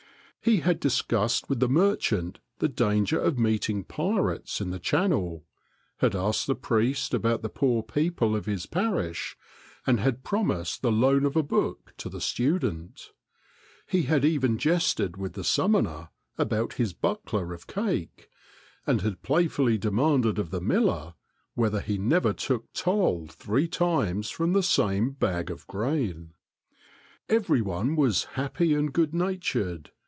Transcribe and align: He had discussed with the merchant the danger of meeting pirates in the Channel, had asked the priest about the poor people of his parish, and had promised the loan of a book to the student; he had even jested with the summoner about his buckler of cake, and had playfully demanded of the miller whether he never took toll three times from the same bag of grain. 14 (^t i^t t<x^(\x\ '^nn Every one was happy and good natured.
He 0.43 0.61
had 0.61 0.79
discussed 0.79 1.47
with 1.49 1.59
the 1.59 1.69
merchant 1.69 2.39
the 2.57 2.67
danger 2.67 3.19
of 3.19 3.37
meeting 3.37 3.83
pirates 3.83 4.59
in 4.59 4.71
the 4.71 4.79
Channel, 4.79 5.45
had 5.97 6.15
asked 6.15 6.47
the 6.47 6.55
priest 6.55 7.13
about 7.13 7.43
the 7.43 7.47
poor 7.47 7.83
people 7.83 8.35
of 8.35 8.47
his 8.47 8.65
parish, 8.65 9.37
and 9.85 9.99
had 9.99 10.23
promised 10.23 10.81
the 10.81 10.91
loan 10.91 11.27
of 11.27 11.35
a 11.35 11.43
book 11.43 11.93
to 11.97 12.09
the 12.09 12.19
student; 12.19 13.11
he 13.85 14.01
had 14.03 14.25
even 14.25 14.57
jested 14.57 15.15
with 15.15 15.33
the 15.33 15.43
summoner 15.43 16.09
about 16.39 16.73
his 16.73 16.91
buckler 16.91 17.53
of 17.53 17.67
cake, 17.67 18.27
and 18.87 19.01
had 19.01 19.21
playfully 19.21 19.77
demanded 19.77 20.39
of 20.39 20.49
the 20.49 20.59
miller 20.59 21.13
whether 21.53 21.81
he 21.81 21.99
never 21.99 22.33
took 22.33 22.73
toll 22.73 23.27
three 23.27 23.67
times 23.67 24.31
from 24.31 24.53
the 24.53 24.63
same 24.63 25.11
bag 25.11 25.51
of 25.51 25.67
grain. 25.67 26.31
14 26.31 26.31
(^t 26.31 26.31
i^t 26.31 26.31
t<x^(\x\ 27.29 27.33
'^nn 27.33 27.35
Every 27.35 27.61
one 27.61 27.95
was 27.95 28.23
happy 28.23 28.73
and 28.73 28.91
good 28.91 29.13
natured. 29.13 29.91